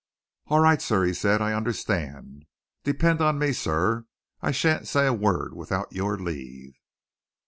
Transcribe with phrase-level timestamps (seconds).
[0.47, 1.43] "All right, sir," he said.
[1.43, 2.45] "I understand.
[2.83, 4.07] Depend on me, sir
[4.41, 6.73] I shan't say a word without your leave."